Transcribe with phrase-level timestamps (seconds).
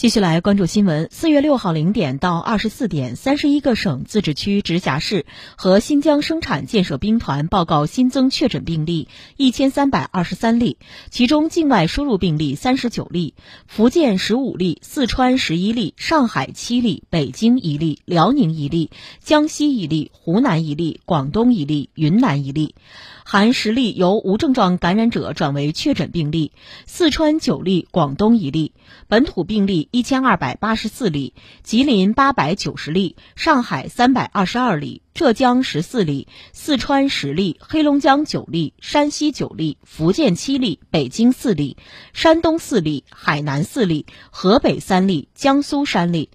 [0.00, 1.08] 继续来关注新闻。
[1.10, 5.26] 四月六号零点到二十四点，三十一个省、自治区、直辖市
[5.56, 10.78] 和新疆生产建设兵团报告新增确诊病例一千三百二十三例，
[11.10, 13.34] 其中境外输入病例三十九例，
[13.66, 18.90] 福建十五例，四川十一例，上海七例，北京一例，辽宁一例，
[19.22, 22.74] 江西一例，湖南一例，广东一例，云南一例，
[23.22, 26.52] 含十例由无症状感染者转为确诊病例，
[26.86, 28.72] 四川九例，广东一例，
[29.06, 29.88] 本土病例。
[29.92, 41.76] 一千二百八十四例，吉林八百九十例，上海三百二十二例，浙江十四例，四川十例，黑龙江九例，山西九例，福建七例，北京四例，
[42.12, 46.30] 山东四例，海南四例，河北三例，江苏三例，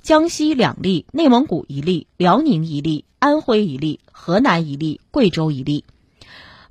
[0.00, 5.84] 江西两例，内蒙古一例，辽宁一例，安徽一例，河南一例，贵州一例。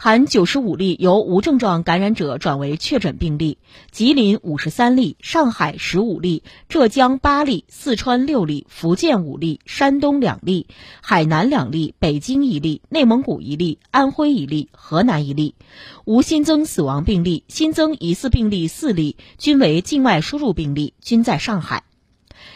[0.04, 3.58] 含九十五例由无症状感染者转为确诊病例，
[3.90, 10.68] 吉林五十三例，上海十五例，浙江八例，四川六例，福建五例，山东两例，
[11.02, 15.56] 海南两例，北京一例，内蒙古一例，安徽一例，河南一例，
[16.04, 21.84] 无新增死亡病例，新增疑似病例四例，均为境外输入病例，均在上海。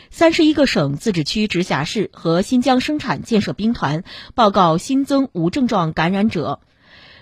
[0.09, 4.03] 三十一个省、自治区、直辖市和新疆生产建设兵团
[4.35, 6.59] 报告新增无症状感染者。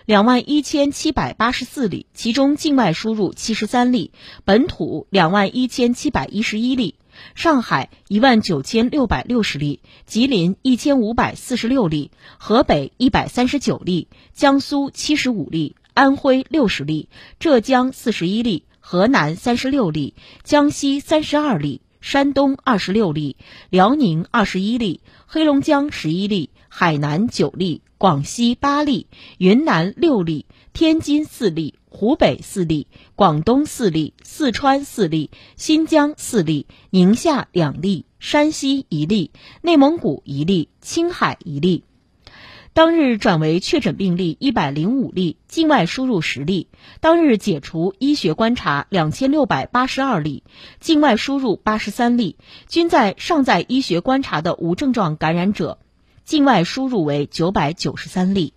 [0.06, 4.12] 两万一千七百八十四例，其中境外输入七十三例，
[4.44, 6.94] 本土两万一千七百一十一例。
[7.34, 17.10] 上海一万九千六百六十例，吉林一千五百四十六例，河北一百三十九例，江苏七十五例，安徽六十例，
[17.40, 23.38] 浙江四十一例，河南三十六例，江西三十二例，山东二十六例，
[23.72, 27.82] 辽宁二十一例，黑龙江十一例，海南九例。
[27.98, 29.08] 广西八例，
[29.38, 41.86] 云南六例，天津四例，湖北四例，广东四例，四川四例，新疆四例，宁夏两例，山西一例，内蒙古一例，青海一例。
[42.74, 46.68] 当日转为确诊病例一百零五例，境外输入十例。
[47.00, 50.44] 当日解除医学观察两千六百八十二例，
[50.82, 52.36] 境外输入八十三例，
[52.68, 55.80] 均在尚在医学观察的无症状感染者。
[56.26, 58.56] 境外输入为九百九十三例。